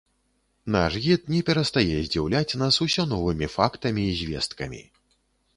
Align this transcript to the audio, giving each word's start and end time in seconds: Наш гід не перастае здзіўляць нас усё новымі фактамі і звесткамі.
Наш 0.75 0.95
гід 1.05 1.21
не 1.33 1.41
перастае 1.49 1.95
здзіўляць 2.07 2.57
нас 2.63 2.81
усё 2.89 3.05
новымі 3.15 3.53
фактамі 3.57 4.01
і 4.15 4.21
звесткамі. 4.23 4.83